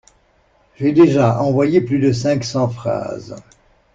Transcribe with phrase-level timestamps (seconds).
[0.79, 3.35] J'ai déjà envoyé plus de cinq cent phrases.